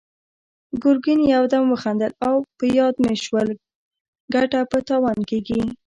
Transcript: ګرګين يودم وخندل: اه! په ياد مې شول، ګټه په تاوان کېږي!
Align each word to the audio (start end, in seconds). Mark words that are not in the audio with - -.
ګرګين 0.83 1.21
يودم 1.35 1.63
وخندل: 1.69 2.11
اه! 2.27 2.35
په 2.57 2.65
ياد 2.77 2.95
مې 3.03 3.13
شول، 3.23 3.49
ګټه 4.33 4.59
په 4.71 4.77
تاوان 4.87 5.19
کېږي! 5.29 5.61